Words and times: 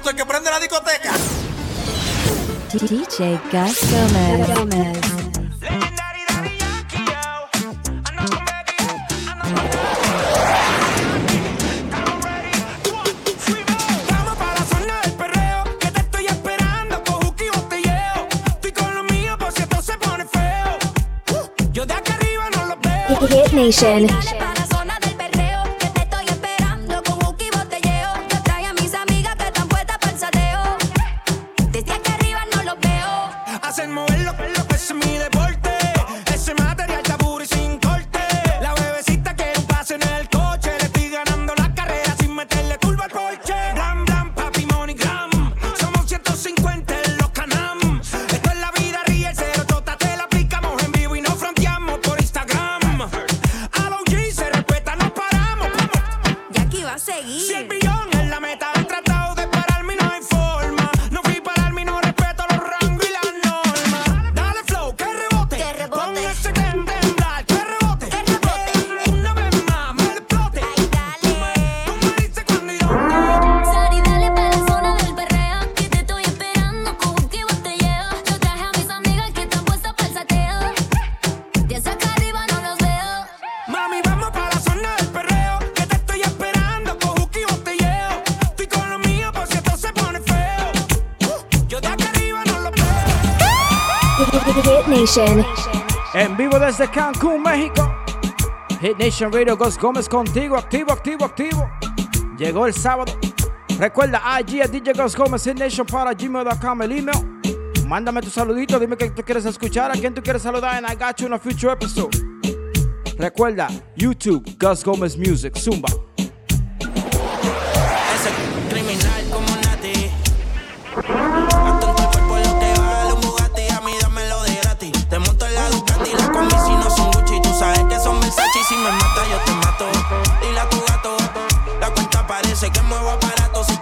Gasto, 0.00 0.10
el 0.10 0.16
que 0.16 0.24
prende 0.24 0.50
la 0.50 0.58
discoteca. 0.58 1.12
DJ 2.72 3.38
Gas 3.52 3.76
Hit 23.28 23.52
Nation. 23.52 24.49
desde 96.70 96.88
Cancún, 96.88 97.42
México. 97.42 97.92
Hit 98.80 98.96
Nation 98.96 99.32
Radio 99.32 99.56
Ghost 99.56 99.80
Gómez 99.80 100.08
contigo, 100.08 100.56
activo, 100.56 100.92
activo, 100.92 101.24
activo. 101.24 101.68
Llegó 102.38 102.64
el 102.66 102.72
sábado. 102.72 103.12
Recuerda, 103.78 104.20
allí 104.24 104.60
a 104.60 104.68
DJ 104.68 104.92
Ghost 104.92 105.16
Gómez, 105.16 105.42
Hit 105.42 105.58
Nation 105.58 105.84
para 105.84 106.14
gmail.com, 106.14 106.82
el 106.82 106.92
email. 106.92 107.40
Mándame 107.88 108.22
tu 108.22 108.30
saludito, 108.30 108.78
dime 108.78 108.96
que 108.96 109.10
tú 109.10 109.22
quieres 109.22 109.44
escuchar, 109.46 109.90
a 109.90 109.94
quién 109.94 110.14
tú 110.14 110.22
quieres 110.22 110.42
saludar 110.42 110.78
en 110.78 110.88
I 110.88 110.94
Got 110.94 111.16
You 111.16 111.26
in 111.26 111.32
a 111.32 111.38
Future 111.40 111.72
Episode. 111.72 112.16
Recuerda, 113.18 113.68
YouTube, 113.96 114.44
Gus 114.56 114.84
Gómez 114.84 115.18
Music, 115.18 115.56
Zumba. 115.56 115.88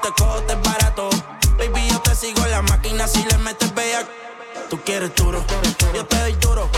te 0.08 0.22
cojo, 0.22 0.38
es 0.48 0.62
barato. 0.62 1.10
Baby, 1.58 1.88
yo 1.91 2.00
te 2.00 2.14
sigo 2.14 2.44
en 2.44 2.50
la 2.50 2.62
máquina 2.62 3.06
si 3.06 3.22
le 3.24 3.38
metes 3.38 3.74
bella. 3.74 4.06
Tú 4.70 4.78
quieres 4.84 5.14
duro, 5.14 5.42
yo 5.94 6.06
te 6.06 6.19
doy 6.19 6.32
duro. 6.34 6.69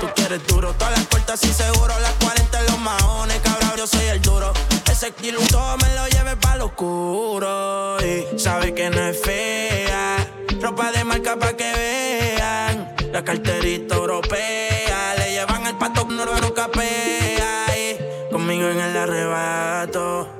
Tú 0.00 0.08
quieres 0.14 0.46
duro, 0.46 0.72
todas 0.74 0.96
las 0.96 1.06
puertas 1.06 1.42
y 1.44 1.52
seguro. 1.52 1.92
Las 2.00 2.12
40 2.24 2.60
en 2.60 2.66
los 2.66 2.78
maones, 2.78 3.40
cabrón, 3.40 3.72
yo 3.76 3.86
soy 3.86 4.06
el 4.06 4.22
duro. 4.22 4.52
Ese 4.90 5.12
kilo 5.12 5.40
todo 5.50 5.76
me 5.78 5.94
lo 5.94 6.06
lleves 6.08 6.36
para 6.36 6.56
lo 6.56 6.66
oscuro. 6.66 7.96
Y 8.00 8.38
sabe 8.38 8.74
que 8.74 8.90
no 8.90 9.00
es 9.00 9.20
fea. 9.20 10.16
Ropa 10.60 10.92
de 10.92 11.04
marca 11.04 11.36
pa' 11.36 11.54
que 11.54 11.72
vean. 11.72 12.94
La 13.12 13.24
carterita 13.24 13.96
europea. 13.96 15.14
Le 15.16 15.32
llevan 15.32 15.66
el 15.66 15.76
pato 15.76 16.04
noruego 16.04 16.54
capea. 16.54 17.66
Y 17.76 18.30
conmigo 18.30 18.68
en 18.68 18.80
el 18.80 18.96
arrebato 18.96 20.39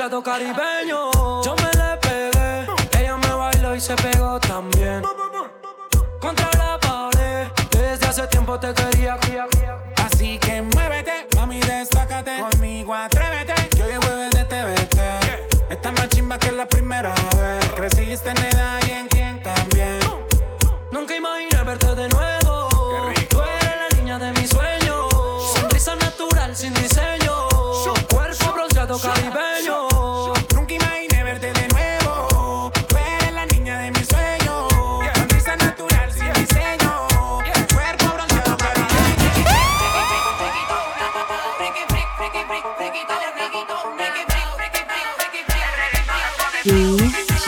demasiado 0.00 0.22
caribeño. 0.22 1.42
Yo 1.42 1.54
me 1.56 1.70
le 1.78 1.96
pegué, 1.98 2.66
ella 2.98 3.16
me 3.18 3.34
bailó 3.34 3.74
y 3.74 3.80
se 3.80 3.94
pegó 3.96 4.40
también. 4.40 5.02
Contra 6.18 6.50
la 6.56 6.78
pared, 6.80 7.48
desde 7.70 8.06
hace 8.06 8.26
tiempo 8.28 8.58
te 8.58 8.72
quería. 8.72 9.18
Así 9.96 10.38
que 10.38 10.62
muévete, 10.62 11.28
mami, 11.36 11.60
destácate. 11.60 12.38
Conmigo 12.38 12.94
atrévete, 12.94 13.76
yo 13.76 13.84
hoy 13.84 13.94
jueves 14.00 14.30
de 14.30 14.44
TVT. 14.44 15.70
Esta 15.70 15.92
más 15.92 16.08
chimba 16.08 16.38
que 16.38 16.52
la 16.52 16.66
primera 16.66 17.12
vez. 17.36 17.68
Creciste 17.74 18.30
en 18.30 18.38
edad 18.38 18.80
y 18.88 18.90
en 18.92 19.08
quien 19.08 19.42
también. 19.42 19.98
Nunca 20.92 21.14
imaginé 21.14 21.62
verte 21.62 21.94
de 21.94 22.08
nuevo. 22.08 22.39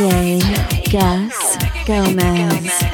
DJ 0.03 0.43
Gus 0.91 1.57
Gomez. 1.87 2.92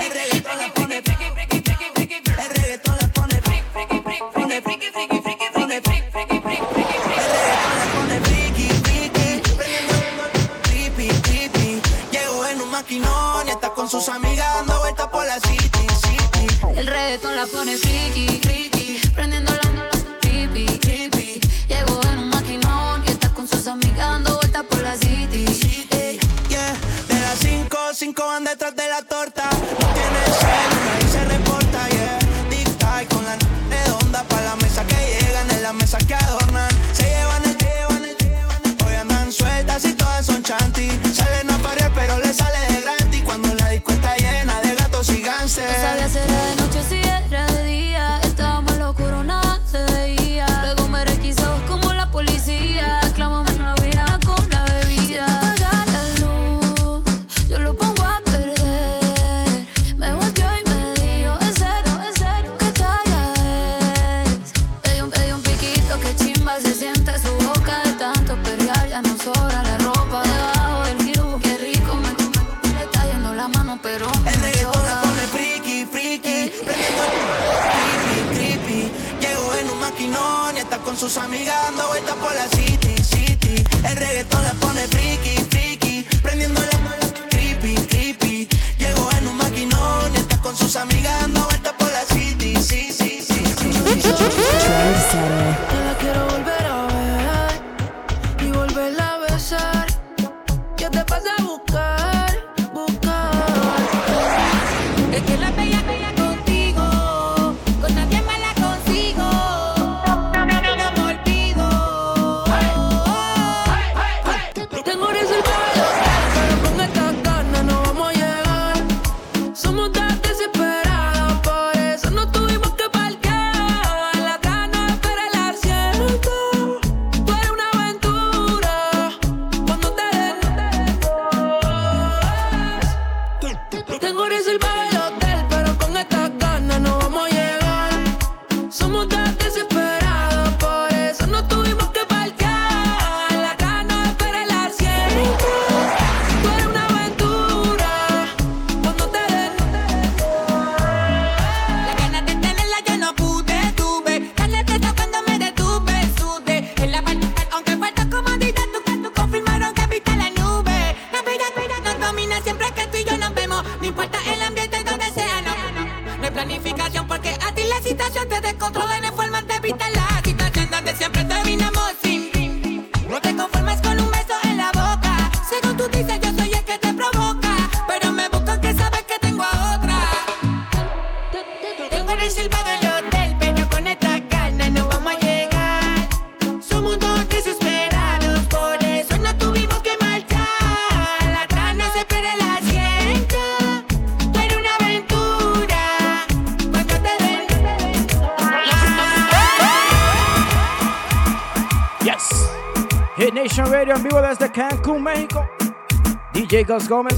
Jacobs 206.58 206.88
Gómez, 206.88 207.14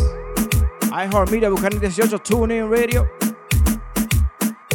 iHeartMedia, 0.92 1.49
Bucana 1.49 1.80
18, 1.80 2.18
TuneIn 2.18 2.70
Radio, 2.70 3.09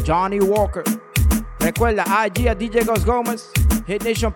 Johnny 0.04 0.40
Walker. 0.40 0.84
Recuerda, 1.60 2.04
allí 2.08 2.48
a 2.48 2.56
DJ 2.56 2.84
Ghost 2.84 3.06
Gómez, 3.06 3.52
Hit 3.86 4.04
Nation 4.04 4.34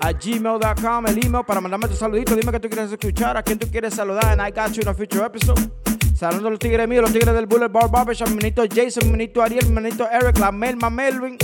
a 0.00 0.12
gmail.com, 0.12 1.06
el 1.06 1.24
email 1.24 1.44
para 1.46 1.62
mandarme 1.62 1.88
tus 1.88 1.98
saluditos. 1.98 2.36
Dime 2.36 2.52
que 2.52 2.60
tú 2.60 2.68
quieres 2.68 2.92
escuchar, 2.92 3.38
a 3.38 3.42
quién 3.42 3.58
tú 3.58 3.66
quieres 3.70 3.94
saludar. 3.94 4.38
And 4.38 4.42
I 4.42 4.50
got 4.50 4.70
you 4.74 4.82
in 4.82 4.88
a 4.88 4.94
future 4.94 5.24
episode. 5.24 5.70
Saludando 6.14 6.48
a 6.48 6.50
los 6.50 6.58
tigres 6.58 6.86
míos, 6.86 7.00
los 7.00 7.12
tigres 7.12 7.32
del 7.32 7.46
Bullet 7.46 7.68
Boulevard 7.68 7.90
Barbershop, 7.90 8.28
mi 8.28 8.34
manito 8.34 8.64
Jason, 8.70 9.06
mi 9.06 9.12
manito 9.12 9.42
Ariel, 9.42 9.64
mi 9.64 9.72
manito 9.72 10.06
Eric, 10.10 10.38
la 10.38 10.52
Melma 10.52 10.90
Melvin. 10.90 11.38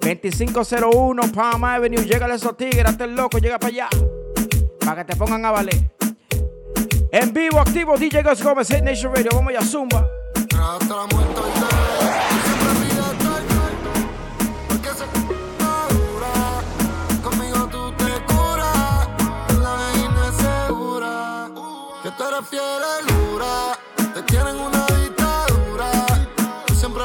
2501 0.00 1.32
Palm 1.34 1.64
Avenue, 1.64 2.02
llega 2.02 2.24
a 2.24 2.34
esos 2.34 2.56
tigres, 2.56 2.86
hasta 2.86 3.04
el 3.04 3.14
loco, 3.14 3.36
llega 3.36 3.58
para 3.58 3.72
allá. 3.74 3.88
Para 4.80 5.04
que 5.04 5.12
te 5.12 5.18
pongan 5.18 5.44
a 5.44 5.50
valer. 5.50 5.93
En 7.14 7.32
vivo, 7.32 7.60
activo, 7.60 7.96
DJ 7.96 8.24
Gus 8.24 8.42
Gómez, 8.42 8.68
Head 8.72 8.82
Nation 8.82 9.14
Radio. 9.14 9.30
Vamos 9.34 9.52
ya, 9.52 9.62
Zumba. 9.62 10.04
La 10.50 11.06
muerte, 11.12 11.42
fiel, 22.50 22.62
te 24.12 24.24
quieren 24.24 24.56
una 24.56 24.84
dictadura. 24.86 26.06
Siempre. 26.74 27.04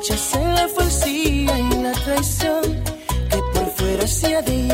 rechacé 0.00 0.38
la 0.38 0.66
falsía 0.68 1.58
y 1.58 1.82
la 1.82 1.92
traición 1.92 2.62
que 3.30 3.38
por 3.52 3.66
fuera 3.76 4.06
se 4.06 4.34
adhiera. 4.34 4.69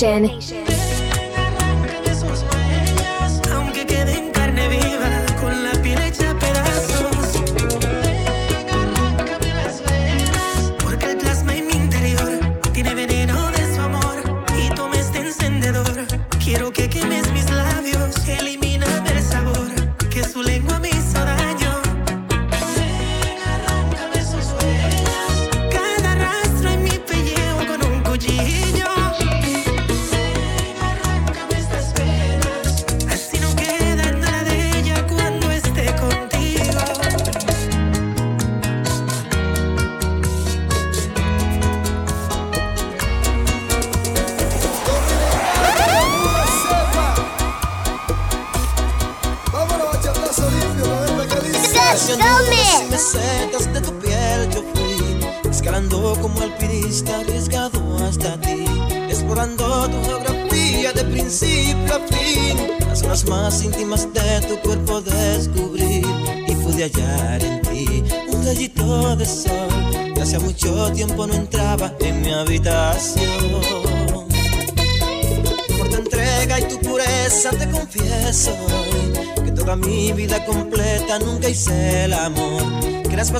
Connection. 0.00 0.39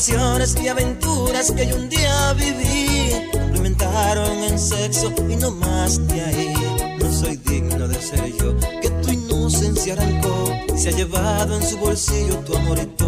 pasiones 0.01 0.57
y 0.63 0.67
aventuras 0.67 1.53
que 1.53 1.67
yo 1.67 1.77
un 1.77 1.91
día 1.91 2.33
viví 2.33 3.13
complementaron 3.33 4.33
en 4.45 4.59
sexo 4.59 5.13
y 5.29 5.37
no 5.37 5.51
más 5.51 6.09
de 6.09 6.25
ahí. 6.25 6.55
No 6.99 7.13
soy 7.13 7.37
digno 7.37 7.87
de 7.87 8.01
ser 8.01 8.33
yo, 8.39 8.57
que 8.81 8.89
tu 8.89 9.11
inocencia 9.11 9.93
arrancó 9.93 10.55
y 10.75 10.79
se 10.79 10.89
ha 10.89 10.93
llevado 10.93 11.55
en 11.55 11.67
su 11.67 11.77
bolsillo 11.77 12.35
tu 12.47 12.57
amor 12.57 12.79
y 12.79 12.87
tu 12.87 13.00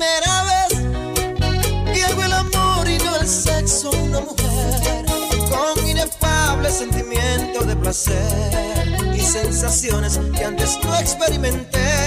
primera 0.00 0.44
vez 0.44 1.92
que 1.92 2.04
hago 2.04 2.24
el 2.24 2.32
amor 2.32 2.88
y 2.88 2.96
no 2.98 3.16
el 3.16 3.28
sexo 3.28 3.90
a 3.92 3.96
una 3.96 4.20
mujer. 4.20 5.04
Con 5.50 5.86
inefable 5.86 6.70
sentimiento 6.70 7.64
de 7.64 7.76
placer 7.76 9.14
y 9.14 9.20
sensaciones 9.20 10.18
que 10.34 10.44
antes 10.44 10.78
no 10.82 10.98
experimenté. 10.98 11.99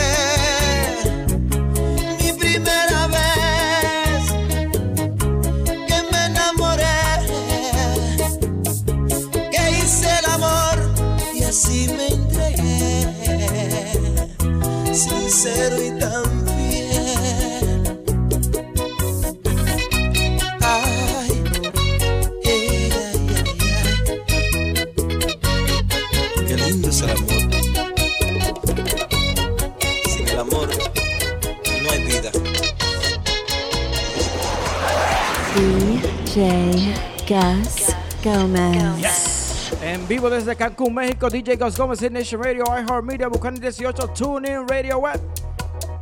Gus 38.24 38.38
Gomez. 38.38 39.74
En 39.82 40.08
vivo 40.08 40.30
desde 40.30 40.56
Cancún, 40.56 40.94
México, 40.94 41.30
DJ 41.30 41.58
Gus 41.58 41.78
Gómez 41.78 42.02
in 42.02 42.14
Nation 42.14 42.42
Radio, 42.42 42.64
iHeartMedia, 42.64 43.28
Buchanan 43.28 43.60
18, 43.60 44.08
TuneIn 44.10 44.66
Radio 44.68 45.00
Web, 45.00 45.20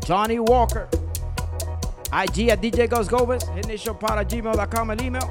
Johnny 0.08 0.38
Walker, 0.38 0.88
IG 2.12 2.52
a 2.52 2.56
DJ 2.56 2.88
Gus 2.88 3.10
Gómez, 3.10 3.44
para 4.00 4.24
gmail.com 4.24 4.92
el 4.92 5.02
email. 5.02 5.26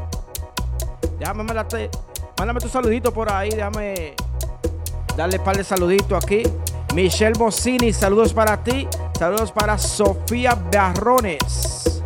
Déjame 1.18 1.44
mandarte, 1.44 1.90
mándame 2.38 2.61
tu 2.61 2.68
saludito 2.68 3.12
por 3.12 3.31
ahí, 3.31 3.50
déjame 3.50 4.14
darle 5.16 5.38
un 5.38 5.44
par 5.44 5.57
de 5.57 5.62
saluditos 5.62 6.24
aquí. 6.24 6.42
Michelle 6.94 7.38
Bocini, 7.38 7.92
saludos 7.92 8.33
para 8.33 8.64
ti. 8.64 8.88
Saludos 9.16 9.53
para 9.53 9.79
Sofía 9.79 10.55
Barrones. 10.72 12.03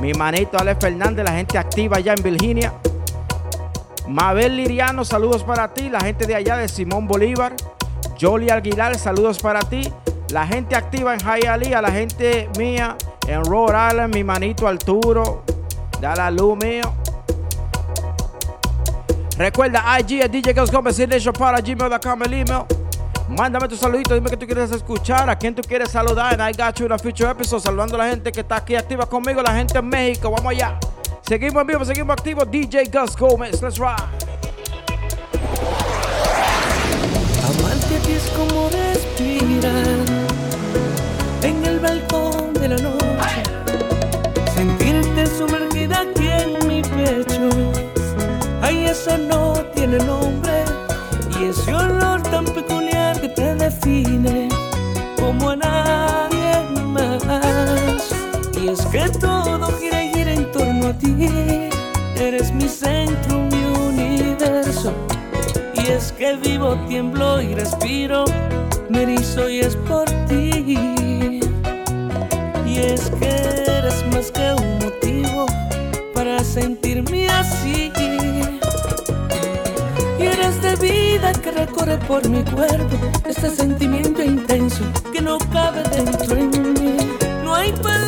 Mi 0.00 0.12
manito 0.12 0.58
Ale 0.58 0.74
Fernández, 0.74 1.24
la 1.24 1.32
gente 1.32 1.56
activa 1.56 1.96
allá 1.96 2.14
en 2.14 2.22
Virginia. 2.22 2.74
Mabel 4.08 4.56
Liriano, 4.56 5.04
saludos 5.04 5.44
para 5.44 5.68
ti. 5.74 5.90
La 5.90 6.00
gente 6.00 6.26
de 6.26 6.34
allá 6.34 6.56
de 6.56 6.68
Simón 6.68 7.06
Bolívar. 7.06 7.54
Jolie 8.18 8.50
Aguilar, 8.50 8.96
saludos 8.96 9.38
para 9.38 9.60
ti. 9.60 9.92
La 10.30 10.46
gente 10.46 10.74
activa 10.74 11.14
en 11.14 11.20
Hialeah, 11.20 11.82
la 11.82 11.90
gente 11.90 12.48
mía 12.58 12.96
en 13.26 13.44
Rhode 13.44 13.76
Island, 13.90 14.14
mi 14.14 14.24
manito 14.24 14.66
Arturo. 14.66 15.44
Da 16.00 16.14
la 16.16 16.30
luz 16.30 16.56
mío. 16.56 16.94
Recuerda, 19.36 19.84
IG 20.00 20.22
es 20.22 20.32
DJ 20.32 20.54
Gómez, 20.72 20.98
para 21.38 21.60
gmail.com 21.60 22.22
el 22.24 22.32
email. 22.32 22.64
Mándame 23.28 23.68
tu 23.68 23.76
saludito, 23.76 24.14
dime 24.14 24.30
que 24.30 24.38
tú 24.38 24.46
quieres 24.46 24.72
escuchar, 24.72 25.28
a 25.28 25.36
quién 25.36 25.54
tú 25.54 25.60
quieres 25.62 25.90
saludar. 25.90 26.32
And 26.32 26.42
I 26.42 26.56
got 26.56 26.78
you 26.78 26.86
in 26.86 26.92
a 26.92 26.98
future 26.98 27.30
episode, 27.30 27.60
saludando 27.60 27.94
a 27.96 27.98
la 27.98 28.10
gente 28.10 28.32
que 28.32 28.40
está 28.40 28.56
aquí 28.56 28.74
activa 28.74 29.06
conmigo, 29.06 29.42
la 29.42 29.54
gente 29.54 29.78
en 29.78 29.86
México. 29.86 30.30
Vamos 30.30 30.50
allá. 30.50 30.78
Seguimos 31.28 31.60
en 31.60 31.66
vivo, 31.66 31.84
seguimos 31.84 32.12
activos. 32.14 32.50
DJ 32.50 32.84
Gus 32.90 33.14
Gómez, 33.14 33.60
let's 33.60 33.76
ride. 33.76 34.02
Amarte 37.44 37.96
es 38.10 38.30
como 38.30 38.70
respirar 38.70 39.98
en 41.42 41.66
el 41.66 41.80
balcón 41.80 42.54
de 42.54 42.68
la 42.70 42.78
noche. 42.78 43.42
Sentirte 44.54 45.26
sumergida 45.26 46.00
aquí 46.00 46.28
en 46.28 46.66
mi 46.66 46.80
pecho. 46.80 47.50
Ay, 48.62 48.86
eso 48.86 49.18
no 49.18 49.52
tiene 49.74 49.98
nombre. 49.98 50.64
Y 51.38 51.44
ese 51.44 51.74
olor 51.74 52.22
tan 52.22 52.46
peculiar 52.46 53.20
que 53.20 53.28
te 53.28 53.54
define 53.54 54.48
como 55.18 55.50
a 55.50 55.56
nadie 55.56 56.54
más. 56.86 58.14
Y 58.58 58.68
es 58.68 58.80
que 58.86 59.10
todo 59.20 59.37
a 60.88 60.92
ti. 60.98 61.28
Eres 62.16 62.52
mi 62.52 62.68
centro, 62.68 63.38
mi 63.50 63.62
universo. 63.88 64.92
Y 65.74 65.88
es 65.90 66.12
que 66.12 66.36
vivo, 66.36 66.76
tiemblo 66.88 67.40
y 67.40 67.54
respiro, 67.54 68.24
me 68.88 69.02
erizo 69.02 69.48
y 69.48 69.60
es 69.60 69.76
por 69.76 70.06
ti. 70.26 70.78
Y 72.66 72.78
es 72.78 73.10
que 73.18 73.28
eres 73.78 74.04
más 74.12 74.30
que 74.30 74.52
un 74.52 74.78
motivo 74.78 75.46
para 76.14 76.42
sentirme 76.42 77.28
así. 77.28 77.92
Y 80.18 80.22
eres 80.22 80.60
de 80.62 80.74
vida 80.76 81.32
que 81.32 81.50
recorre 81.50 81.98
por 81.98 82.28
mi 82.28 82.42
cuerpo, 82.44 82.96
este 83.26 83.50
sentimiento 83.50 84.22
intenso 84.22 84.82
que 85.12 85.20
no 85.20 85.38
cabe 85.52 85.82
dentro 85.90 86.36
en 86.36 86.50
mí. 86.50 86.96
No 87.44 87.54
hay 87.54 87.72
palabras 87.72 88.07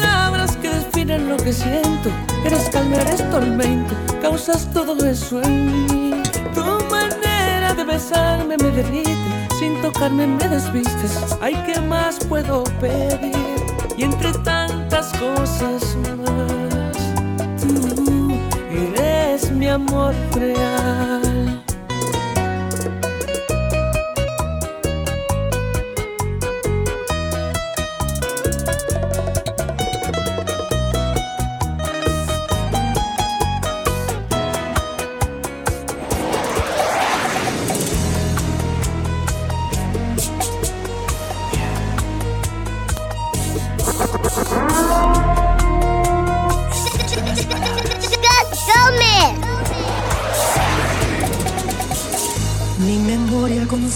que 1.43 1.53
siento. 1.53 2.11
Eres 2.45 2.69
calma, 2.71 2.97
eres 2.97 3.29
tormento, 3.31 3.95
causas 4.21 4.69
todo 4.73 4.97
eso 5.05 5.43
en 5.43 5.67
mí. 5.67 6.23
Tu 6.55 6.65
manera 6.91 7.75
de 7.75 7.85
besarme 7.85 8.57
me 8.57 8.71
derrite, 8.71 9.17
sin 9.59 9.81
tocarme 9.81 10.27
me 10.27 10.49
desvistes. 10.49 11.37
Ay, 11.41 11.55
¿qué 11.67 11.81
más 11.81 12.19
puedo 12.25 12.65
pedir? 12.81 13.37
Y 13.97 14.03
entre 14.05 14.33
tantas 14.45 15.13
cosas 15.19 15.97
más, 16.25 17.61
tú 17.61 18.33
eres 18.71 19.51
mi 19.51 19.69
amor 19.69 20.15
real. 20.35 21.60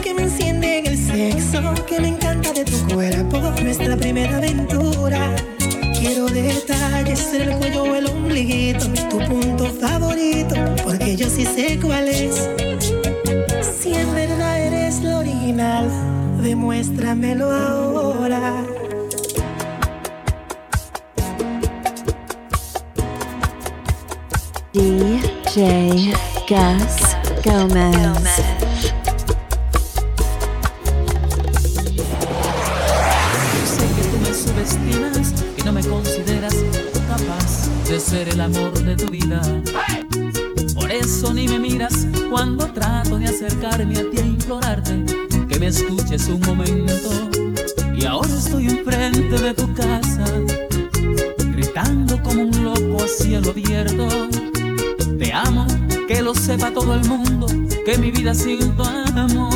que 0.00 0.14
me 0.14 0.22
enciende 0.22 0.78
en 0.78 0.86
el 0.86 0.96
sexo, 0.96 1.74
que 1.86 2.00
me 2.00 2.08
encanta 2.08 2.52
de 2.52 2.64
tu 2.64 2.94
cuerpo, 2.94 3.38
nuestra 3.62 3.96
primera 3.96 4.36
aventura. 4.36 5.34
Quiero 5.98 6.26
detalles, 6.26 7.32
el 7.32 7.50
cuello 7.56 7.82
o 7.84 7.94
el 7.94 8.06
ombliguito, 8.06 8.86
tu 9.10 9.18
punto 9.18 9.66
favorito, 9.80 10.54
porque 10.84 11.16
yo 11.16 11.28
sí 11.28 11.44
sé 11.44 11.78
cuál 11.80 12.08
es. 12.08 12.48
Si 13.62 13.94
en 13.94 14.14
verdad 14.14 14.60
eres 14.60 15.02
lo 15.02 15.18
original, 15.18 15.88
demuéstramelo 16.42 17.50
ahora. 17.50 18.64
DJ 24.72 26.12
Gus 26.48 27.42
Gomez. 27.44 28.36
Sé 28.36 28.67
escuches 45.78 46.28
un 46.28 46.40
momento. 46.40 47.10
Y 47.94 48.04
ahora 48.04 48.28
estoy 48.28 48.66
enfrente 48.66 49.38
de 49.38 49.54
tu 49.54 49.72
casa, 49.74 50.24
gritando 51.52 52.20
como 52.22 52.42
un 52.42 52.64
loco 52.64 53.04
a 53.04 53.08
cielo 53.08 53.50
abierto. 53.50 54.08
Te 55.18 55.32
amo, 55.32 55.66
que 56.06 56.22
lo 56.22 56.34
sepa 56.34 56.72
todo 56.72 56.94
el 56.94 57.04
mundo, 57.04 57.46
que 57.84 57.98
mi 57.98 58.10
vida 58.10 58.34
sin 58.34 58.76
tu 58.76 58.82
amor 58.82 59.47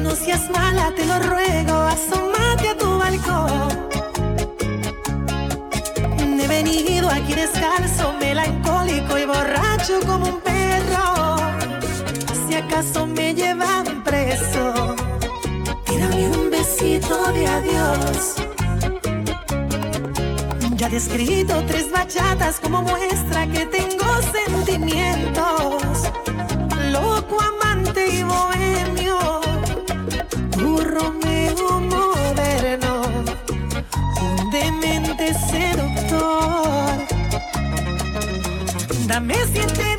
No, 0.00 0.14
seas 0.14 0.50
mala, 0.50 0.92
te 0.94 1.04
lo 1.06 1.18
ruego, 1.18 1.72
asómate 1.72 2.68
a 2.68 2.76
tu 2.76 2.98
balcón. 2.98 3.88
He 6.38 6.46
venido 6.46 7.08
aquí 7.10 7.34
descalzo, 7.34 8.12
melancólico 8.20 9.18
y 9.18 9.24
borracho 9.24 10.00
como 10.06 10.26
un 10.28 10.40
perro. 10.42 11.36
Si 12.46 12.54
acaso 12.54 13.06
me 13.06 13.34
llevan 13.34 14.04
preso, 14.04 14.94
tírame 15.86 16.28
un 16.28 16.50
besito 16.50 17.32
de 17.32 17.46
adiós. 17.46 18.36
Ya 20.76 20.88
he 20.88 20.96
escrito 20.96 21.64
tres 21.66 21.90
bachatas 21.90 22.60
como 22.60 22.82
muestra 22.82 23.46
que 23.46 23.64
tengo 23.66 24.04
sentimientos. 24.30 25.85
me 39.26 39.34
siente 39.46 39.95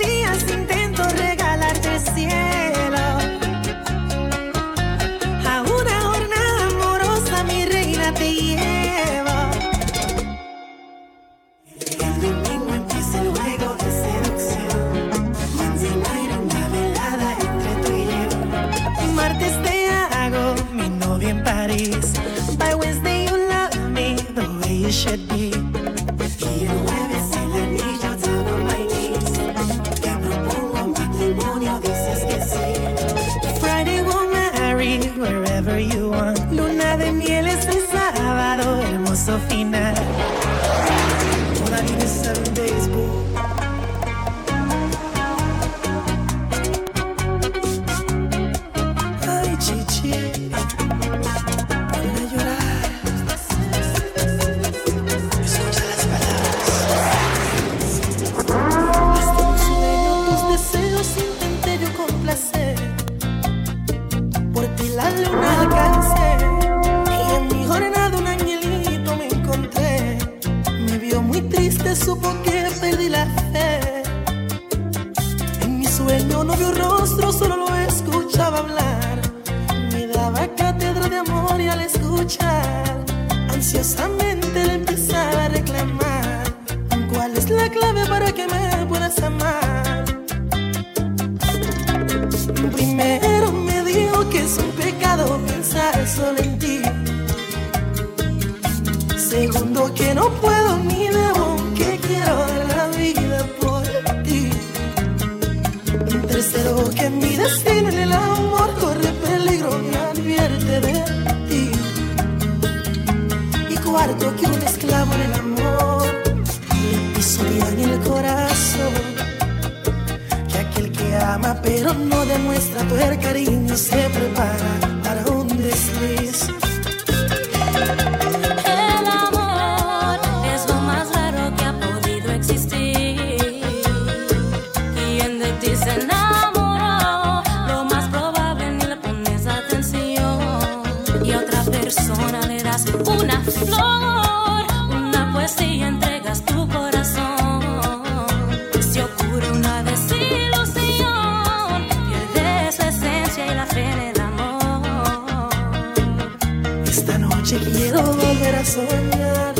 noche 157.47 157.71
quiero 157.71 158.01
volver 158.01 158.55
a 158.55 158.65
soñar, 158.65 159.55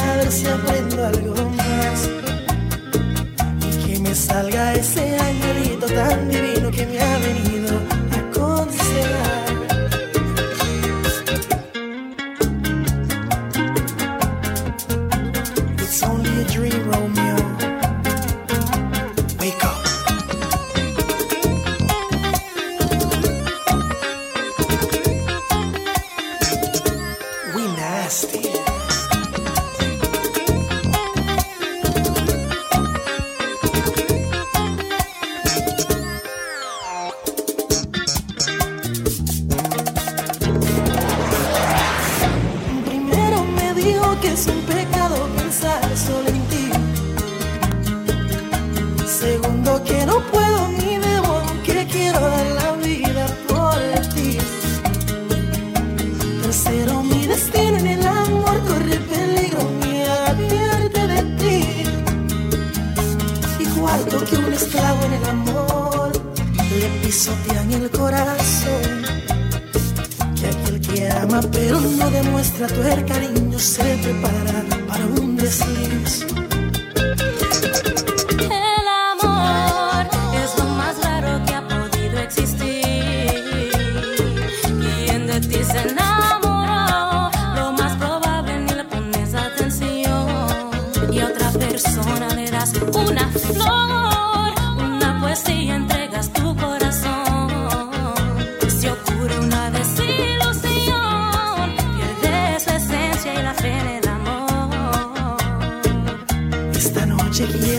a 0.00 0.16
ver 0.16 0.32
si 0.32 0.46
aprendo 0.46 1.06
algo 1.06 1.50
más. 1.50 2.08
Y 3.60 3.86
que 3.86 4.00
me 4.00 4.14
salga 4.14 4.74
ese 4.74 5.16
angelito 5.16 5.86
tan 5.86 6.28
divino 6.28 6.70
que 6.70 6.86
me 6.86 7.00
ha 7.00 7.18
venido. 7.18 7.61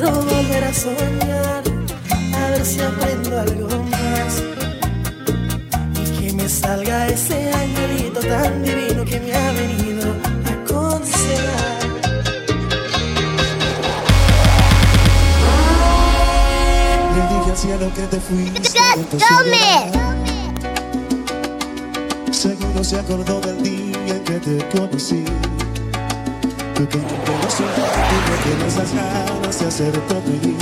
Quiero 0.03 0.21
volver 0.21 0.63
a 0.63 0.73
soñar, 0.73 1.63
a 2.35 2.49
ver 2.49 2.65
si 2.65 2.81
aprendo 2.81 3.39
algo 3.39 3.83
más. 3.83 4.43
Y 5.95 6.03
que 6.19 6.33
me 6.33 6.49
salga 6.49 7.07
ese 7.07 7.51
angelito 7.51 8.19
tan 8.19 8.63
divino 8.63 9.05
que 9.05 9.19
me 9.19 9.33
ha 9.33 9.51
venido 9.53 10.13
a 10.45 10.49
aconsejar. 10.51 11.83
Le 17.15 17.21
dije 17.21 17.51
al 17.51 17.57
cielo 17.57 17.91
que 17.95 18.01
te 18.07 18.19
fuiste. 18.19 18.59
de 18.59 19.03
tu 19.05 19.19
Seguro 22.33 22.83
se 22.83 22.99
acordó 22.99 23.39
del 23.39 23.63
día 23.63 24.15
en 24.15 24.23
que 24.23 24.39
te 24.39 24.57
conocí. 24.77 25.23
Pequeño 26.75 27.15
pero 27.25 27.49
siento 27.49 27.81
que 27.81 28.01
tú 28.09 28.15
no 28.27 28.35
tienes 28.43 28.75
las 28.75 28.93
ganas 29.53 29.59
de 29.59 29.67
hacerte 29.67 30.21
reír. 30.25 30.55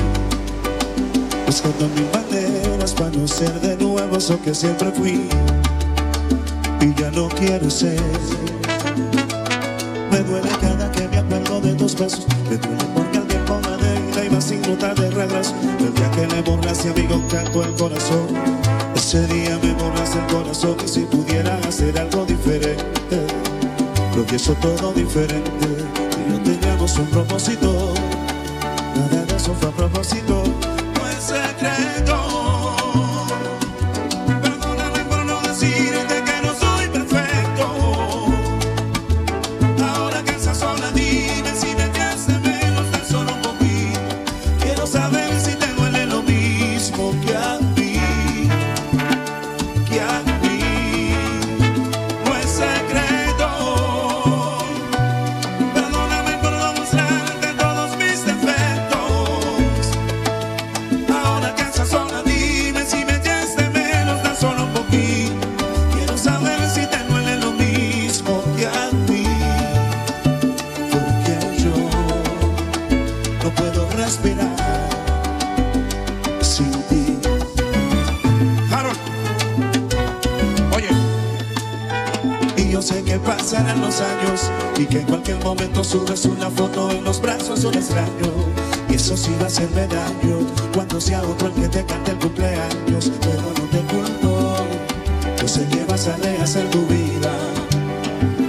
Buscando 1.46 1.88
mis 1.90 2.12
maneras 2.14 2.94
para 2.94 3.10
no 3.12 3.28
ser 3.28 3.52
de 3.62 3.76
nuevo 3.78 4.18
eso 4.18 4.40
que 4.42 4.54
siempre 4.54 4.92
fui. 4.92 5.28
Y 6.82 6.94
ya 7.00 7.12
no 7.12 7.28
quiero 7.30 7.70
ser. 7.70 8.00
Me 10.12 10.20
duele 10.20 10.50
cada 10.60 10.92
que 10.92 11.08
me 11.08 11.18
acuerdo 11.18 11.62
de 11.62 11.74
tus 11.76 11.96
besos. 11.96 12.26
Me 12.50 12.58
duele 12.58 12.86
porque 12.96 13.18
al 13.18 13.28
tiempo 13.28 13.60
me 13.62 13.78
deja 13.78 14.26
y 14.26 14.30
va 14.30 14.42
sin 14.42 14.62
notar 14.62 14.96
de 14.96 15.10
regreso. 15.10 15.54
El 15.80 15.94
día 15.94 16.12
que 16.12 16.28
le 16.28 16.42
borras 16.42 16.86
y 16.86 16.90
amigo 16.90 17.22
canto 17.30 17.64
el 17.64 17.74
corazón. 17.74 18.28
Ese 18.96 19.26
día 19.28 19.60
me 19.62 19.74
borras 19.74 20.16
el 20.16 20.34
corazón 20.34 20.78
y 20.84 20.88
si 20.88 21.02
pudiera 21.02 21.58
hacer 21.68 21.98
algo 22.00 22.26
diferente. 22.26 22.82
Lo 24.16 24.24
pienso 24.26 24.54
todo 24.56 24.94
diferente. 24.94 25.68
Y 26.26 26.32
no 26.32 26.40
teníamos 26.44 26.98
un 26.98 27.06
propósito. 27.08 27.94
Fue 29.60 29.70
a 29.70 29.72
propósito. 29.74 30.44
No 30.96 31.08
es 31.08 31.24
secreto. 31.24 33.11
Los 87.04 87.22
brazos 87.22 87.64
un 87.64 87.74
extraño. 87.74 88.32
Y 88.90 88.96
eso 88.96 89.16
sí 89.16 89.32
va 89.40 89.46
a 89.46 89.48
hacerme 89.48 89.88
daño 89.88 90.40
cuando 90.74 91.00
sea 91.00 91.22
otro 91.22 91.48
el 91.48 91.54
que 91.54 91.70
te 91.70 91.86
cante 91.86 92.12
el 92.12 92.18
cumpleaños. 92.18 93.12
Pero 93.22 93.42
no 93.42 93.64
te 93.70 93.80
culpo, 93.94 94.56
yo 95.40 95.48
sé 95.48 95.66
que 95.68 95.84
vas 95.86 96.08
a 96.08 96.18
rehacer 96.18 96.70
tu 96.70 96.86
vida. 96.88 97.32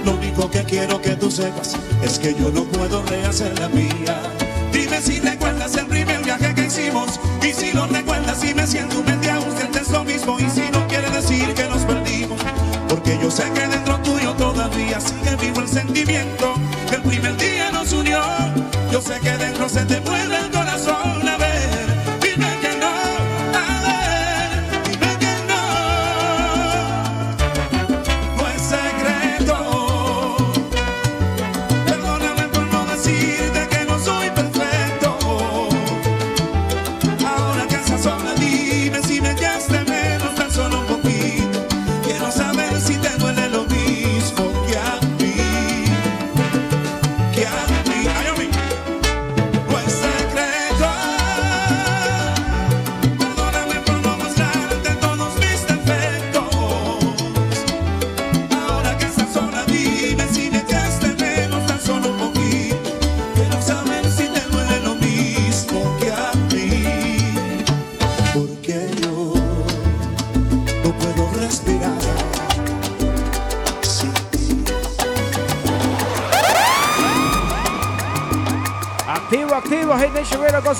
Lo 0.05 0.15
único 0.15 0.49
que 0.49 0.63
quiero 0.63 1.01
que 1.01 1.15
tú 1.15 1.31
sepas 1.31 1.75
es 2.03 2.19
que 2.19 2.33
yo 2.35 2.51
no 2.51 2.63
puedo 2.65 3.03
rehacer 3.03 3.57
la 3.59 3.69
mía. 3.69 4.21
Dime 4.71 5.01
si 5.01 5.19
recuerdas 5.19 5.75
el 5.75 5.85
primer 5.87 6.23
viaje 6.23 6.53
que 6.55 6.65
hicimos 6.65 7.19
y 7.41 7.53
si 7.53 7.71
lo 7.71 7.87
recuerdas 7.87 8.43
y 8.43 8.53
me 8.53 8.65
siento 8.65 8.99
un 8.99 9.29
ausente 9.29 9.79
es 9.79 9.89
lo 9.89 10.03
mismo 10.03 10.39
y 10.39 10.49
si 10.49 10.69
no 10.71 10.87
quiere 10.87 11.09
decir 11.11 11.53
que 11.53 11.63
nos 11.65 11.83
perdimos 11.83 12.39
porque 12.87 13.17
yo 13.21 13.29
sé 13.29 13.43
que 13.53 13.67
dentro 13.67 13.97
tuyo 13.99 14.33
todavía 14.33 14.99
sigue 14.99 15.35
vivo 15.35 15.61
el 15.61 15.67
sentimiento 15.67 16.52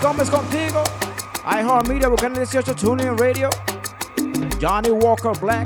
Gómez 0.03 0.29
contigo. 0.29 0.83
iHeartMedia, 1.45 2.09
Buchanan 2.09 2.33
18, 2.33 2.75
TuneIn 2.75 3.17
Radio. 3.17 3.49
Johnny 4.61 4.89
Walker 4.89 5.31
Black. 5.39 5.65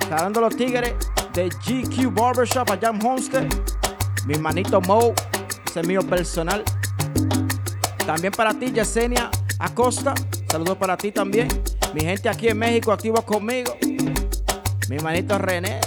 Estarando 0.00 0.40
los 0.40 0.56
tigres 0.56 0.92
de 1.32 1.48
GQ 1.48 2.12
Barbershop 2.12 2.68
allá 2.68 2.88
en 2.88 3.06
Homestead. 3.06 3.46
Mi 4.26 4.34
manito 4.34 4.80
Mo, 4.80 5.14
ese 5.64 5.80
es 5.82 5.86
mío 5.86 6.02
personal. 6.02 6.64
También 8.04 8.32
para 8.32 8.52
ti, 8.54 8.72
Yesenia 8.72 9.30
Acosta. 9.60 10.14
Saludos 10.50 10.76
para 10.76 10.96
ti 10.96 11.12
también. 11.12 11.46
Mi 11.94 12.00
gente 12.00 12.28
aquí 12.28 12.48
en 12.48 12.58
México, 12.58 12.90
activo 12.90 13.22
conmigo. 13.22 13.76
Mi 14.88 14.98
manito 14.98 15.38
René. 15.38 15.80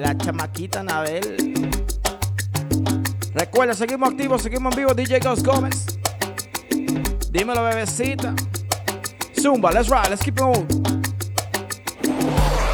La 0.00 0.18
chamaquita 0.18 0.80
Anabel. 0.80 1.83
Recuerda, 3.34 3.74
seguimos 3.74 4.10
activos, 4.10 4.42
seguimos 4.42 4.72
en 4.72 4.78
vivo. 4.78 4.94
DJ 4.94 5.18
Gus 5.18 5.42
Gómez. 5.42 5.86
Dímelo, 7.30 7.64
bebecita. 7.64 8.32
Zumba, 9.36 9.72
let's 9.72 9.88
ride, 9.88 10.08
let's 10.08 10.22
keep 10.22 10.36
it 10.36 10.42
on. 10.42 10.64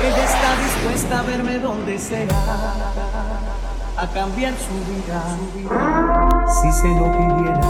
Ella 0.03 0.25
está 0.25 0.57
dispuesta 0.63 1.21
a 1.21 1.23
verme 1.23 1.59
donde 1.59 1.99
sea, 1.99 2.27
a 3.97 4.07
cambiar 4.13 4.53
su 4.55 4.75
vida, 4.93 5.39
si 6.61 6.73
se 6.73 6.89
lo 6.89 7.11
pidiera. 7.17 7.61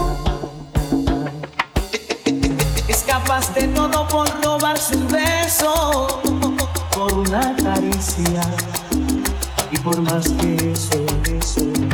Es 2.89 3.03
capaz 3.03 3.53
de 3.53 3.69
todo 3.69 4.07
por 4.09 4.27
robarse 4.43 4.97
un 4.97 5.07
beso, 5.07 6.21
por 6.93 7.13
una 7.13 7.55
caricia 7.55 8.41
y 9.71 9.77
por 9.79 10.01
más 10.01 10.29
que 10.29 10.73
eso, 10.73 11.05
eso. 11.25 11.90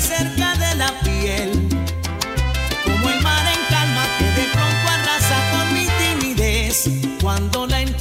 cerca 0.00 0.54
de 0.54 0.74
la 0.76 0.92
piel. 1.00 1.50
Como 2.84 3.10
el 3.10 3.20
mar 3.20 3.46
en 3.46 3.60
calma 3.68 4.04
que 4.18 4.24
de 4.40 4.46
pronto 4.52 4.88
arrasa 4.96 5.38
con 5.52 5.74
mi 5.74 5.86
timidez 5.98 6.88
cuando 7.20 7.66
la 7.66 7.80
encuentro. 7.80 7.97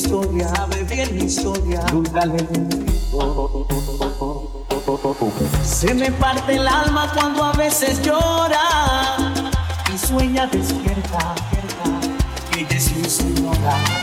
historia, 0.00 0.48
sabe 0.54 0.82
bien 0.84 1.14
mi 1.14 1.24
historia, 1.24 1.80
dúdale. 1.92 2.46
Oh, 3.12 3.66
Se 5.62 5.92
me 5.94 6.10
parte 6.12 6.54
el 6.54 6.66
alma 6.66 7.12
cuando 7.14 7.44
a 7.44 7.52
veces 7.52 8.00
llora 8.02 8.62
y 9.92 9.98
sueña 9.98 10.46
despierta, 10.46 11.34
despierta 11.34 12.00
que 12.50 12.60
ella 12.60 12.76
es 12.76 12.96
mi 12.96 13.04
señora. 13.04 13.99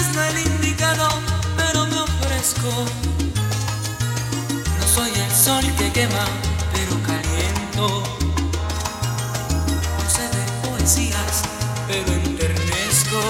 eres 0.00 0.14
no 0.14 0.22
el 0.22 0.38
indicado, 0.38 1.08
pero 1.56 1.86
me 1.86 2.00
ofrezco. 2.00 2.70
No 4.78 4.86
soy 4.86 5.10
el 5.10 5.30
sol 5.30 5.64
que 5.76 5.92
quema, 5.92 6.24
pero 6.72 7.02
caliento. 7.02 8.02
No 9.98 10.10
sé 10.10 10.22
de 10.22 10.68
poesías, 10.68 11.42
pero 11.86 12.12
enternezco. 12.12 13.20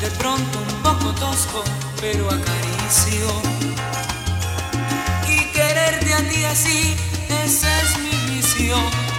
De 0.00 0.10
pronto 0.18 0.58
un 0.58 0.82
poco 0.82 1.12
tosco, 1.14 1.64
pero 2.00 2.28
acaricio. 2.28 3.28
Y 5.28 5.52
quererte 5.52 6.14
a 6.14 6.28
ti 6.28 6.44
así, 6.44 6.96
esa 7.44 7.82
es 7.82 7.98
mi 7.98 8.34
vicio 8.34 9.09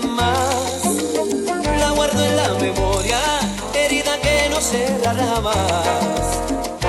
más. 0.00 0.82
La 1.78 1.90
guardo 1.90 2.24
en 2.24 2.36
la 2.36 2.48
memoria, 2.54 3.18
herida 3.74 4.18
que 4.20 4.48
no 4.50 4.60
cerrará 4.60 5.40
más. 5.40 6.40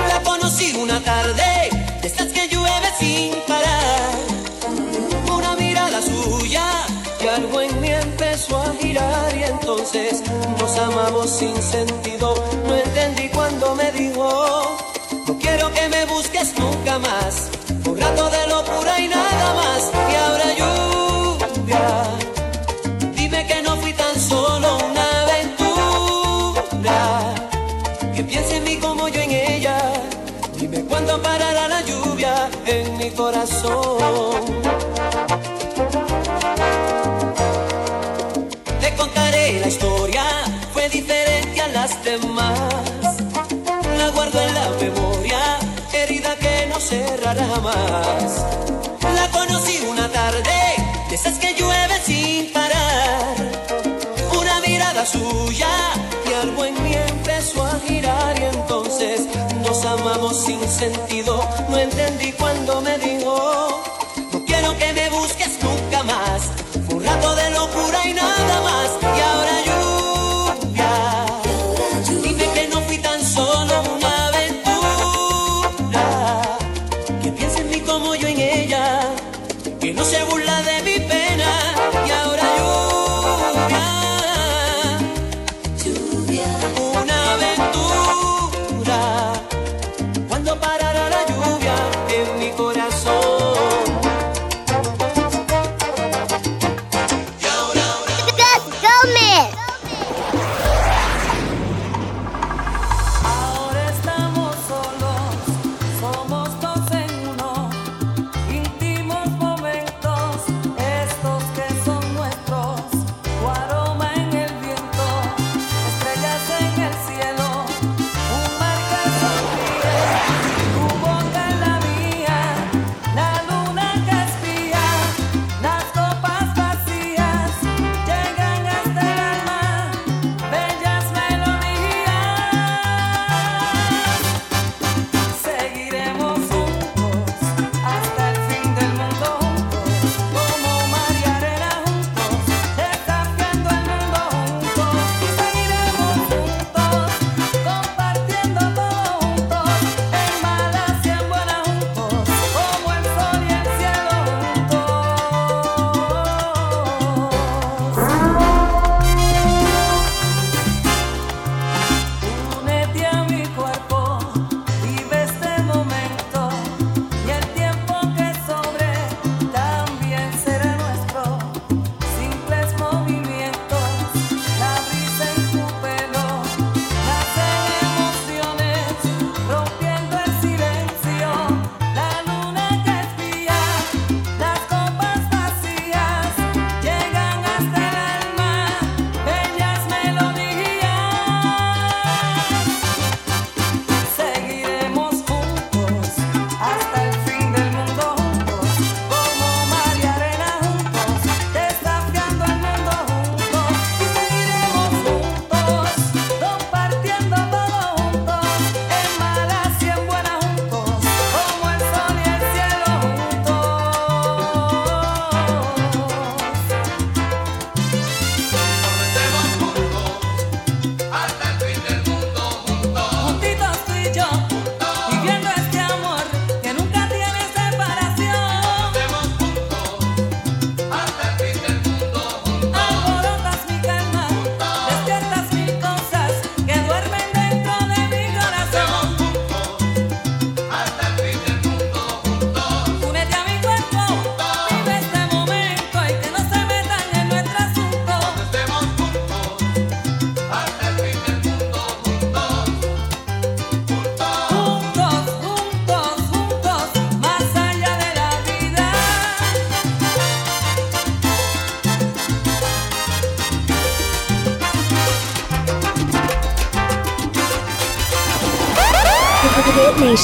La 0.08 0.22
conocí 0.22 0.74
una 0.76 1.00
tarde, 1.00 1.70
de 2.00 2.06
estas 2.06 2.28
que 2.28 2.48
llueve 2.48 2.88
sin 2.98 3.34
parar. 3.46 4.10
Una 5.32 5.54
mirada 5.56 6.00
suya 6.02 6.64
y 7.22 7.26
algo 7.28 7.60
en 7.60 7.80
mí 7.80 7.90
empezó 7.90 8.58
a 8.58 8.72
girar 8.80 9.36
y 9.36 9.44
entonces 9.44 10.22
nos 10.58 10.76
amamos 10.78 11.30
sin 11.30 11.60
sentido. 11.62 12.34
No 12.66 12.74
entendí 12.74 13.28
cuando 13.28 13.74
me 13.74 13.90
dijo, 13.92 14.78
no 15.26 15.38
quiero 15.38 15.72
que 15.72 15.88
me 15.88 16.04
busques 16.06 16.58
nunca 16.58 16.98
más 16.98 17.57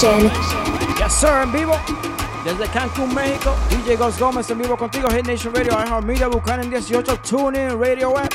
Yes, 0.04 1.14
sir, 1.14 1.30
en 1.42 1.50
vivo. 1.50 1.72
Desde 2.44 2.66
Cancún, 2.68 3.14
México. 3.14 3.56
DJ 3.70 3.96
Ghost 3.96 4.20
Gómez 4.20 4.50
en 4.50 4.58
vivo 4.58 4.76
contigo. 4.76 5.08
Hit 5.08 5.26
Nation 5.26 5.54
Radio, 5.54 5.72
iHeartMedia, 5.72 6.28
Buchanan 6.28 6.68
18, 6.68 7.20
TuneIn, 7.20 7.80
Radio 7.80 8.10
Web. 8.10 8.28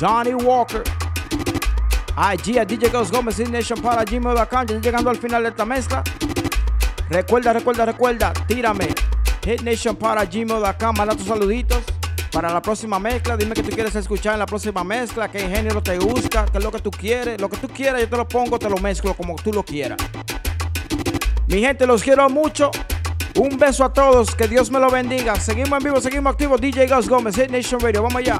Johnny 0.00 0.34
Walker. 0.34 0.82
IG 2.16 2.58
a 2.58 2.64
DJ 2.64 2.88
Ghost 2.88 3.14
Gómez, 3.14 3.36
Hit 3.36 3.50
Nation 3.50 3.80
para 3.80 4.04
gmail.com. 4.04 4.66
Ya 4.66 4.80
llegando 4.80 5.10
al 5.10 5.16
final 5.16 5.44
de 5.44 5.50
esta 5.50 5.64
mezcla. 5.64 6.02
Recuerda, 7.08 7.52
recuerda, 7.52 7.86
recuerda. 7.86 8.32
Tírame. 8.48 8.88
Hit 9.44 9.60
Nation 9.60 9.94
para 9.94 10.24
gmail.com. 10.24 10.96
Manda 10.96 11.14
tus 11.14 11.26
saluditos. 11.28 11.84
Para 12.32 12.52
la 12.52 12.60
próxima 12.60 12.98
mezcla, 12.98 13.36
dime 13.36 13.54
que 13.54 13.62
tú 13.62 13.70
quieres 13.70 13.94
escuchar 13.94 14.32
en 14.32 14.40
la 14.40 14.46
próxima 14.46 14.82
mezcla, 14.84 15.28
qué 15.28 15.40
género 15.40 15.82
te 15.82 15.98
gusta, 15.98 16.46
qué 16.46 16.58
es 16.58 16.64
lo 16.64 16.70
que 16.72 16.78
tú 16.80 16.90
quieres. 16.90 17.40
Lo 17.40 17.48
que 17.48 17.58
tú 17.58 17.68
quieras, 17.68 18.00
yo 18.00 18.08
te 18.08 18.16
lo 18.16 18.26
pongo, 18.26 18.58
te 18.58 18.68
lo 18.68 18.76
mezclo 18.76 19.14
como 19.14 19.36
tú 19.36 19.52
lo 19.52 19.64
quieras. 19.64 19.98
Mi 21.50 21.62
gente, 21.62 21.84
los 21.84 22.04
quiero 22.04 22.30
mucho. 22.30 22.70
Un 23.34 23.58
beso 23.58 23.84
a 23.84 23.92
todos. 23.92 24.36
Que 24.36 24.46
Dios 24.46 24.70
me 24.70 24.78
lo 24.78 24.88
bendiga. 24.88 25.34
Seguimos 25.34 25.78
en 25.78 25.84
vivo, 25.84 26.00
seguimos 26.00 26.32
activos. 26.32 26.60
DJ 26.60 26.86
Gus 26.86 27.08
Gómez, 27.08 27.34
Hit 27.34 27.50
Nation 27.50 27.80
Radio. 27.80 28.04
Vamos 28.04 28.18
allá. 28.18 28.38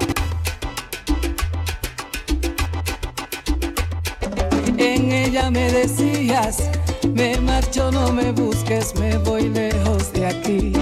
En 4.79 5.11
ella 5.11 5.51
me 5.51 5.73
decías, 5.73 6.71
me 7.13 7.37
marcho, 7.41 7.91
no 7.91 8.13
me 8.13 8.31
busques, 8.31 8.95
me 8.95 9.19
voy 9.19 9.49
lejos 9.49 10.13
de 10.13 10.27
aquí. 10.27 10.73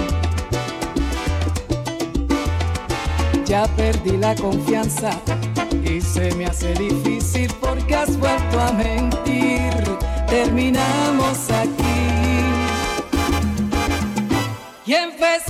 Ya 3.45 3.65
perdí 3.75 4.17
la 4.17 4.35
confianza 4.35 5.19
y 5.83 5.99
se 5.99 6.33
me 6.35 6.45
hace 6.45 6.73
difícil 6.75 7.51
porque 7.59 7.95
has 7.95 8.15
vuelto 8.17 8.59
a 8.59 8.71
mentir. 8.73 9.73
Terminamos 10.27 11.49
aquí. 11.49 11.88
Y 14.89 14.95
empecé 14.95 15.48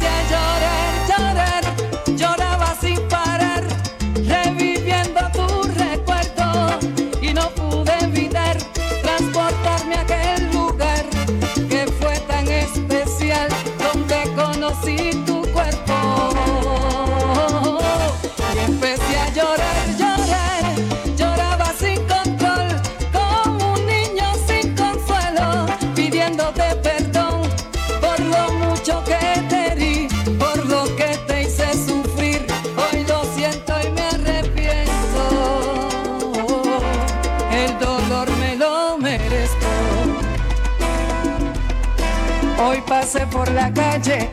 pasé 43.12 43.26
por 43.26 43.49
la 43.53 43.74
calle 43.74 44.30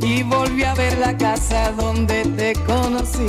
y 0.00 0.22
volví 0.22 0.64
a 0.64 0.72
ver 0.72 0.96
la 0.96 1.14
casa 1.18 1.70
donde 1.72 2.22
te 2.24 2.54
conocí. 2.64 3.26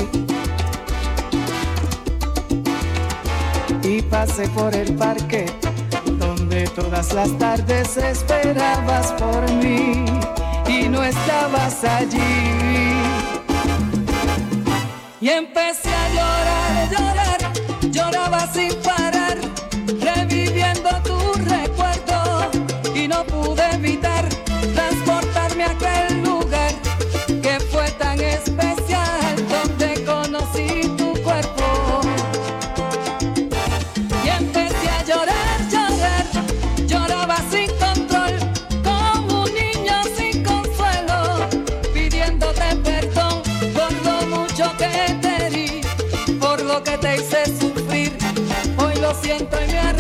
Y 3.83 4.01
pasé 4.03 4.47
por 4.47 4.73
el 4.73 4.95
parque 4.95 5.45
donde 6.17 6.67
todas 6.67 7.11
las 7.11 7.37
tardes 7.37 7.97
esperabas 7.97 9.11
por 9.13 9.51
mí 9.55 10.05
y 10.69 10.87
no 10.87 11.03
estabas 11.03 11.83
allí. 11.83 12.95
Y 15.19 15.27
empecé 15.27 15.89
a 15.89 16.09
llorar, 16.15 16.89
llorar, 16.91 17.91
lloraba 17.91 18.47
sin 18.53 18.71
siento 49.21 49.57
y 49.61 49.67
me 49.67 49.96